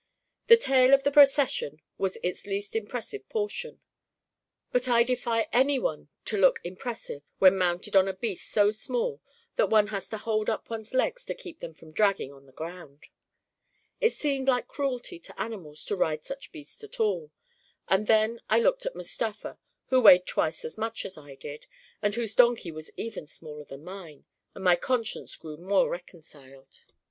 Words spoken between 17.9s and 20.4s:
then I looked at Mustafa, who weighed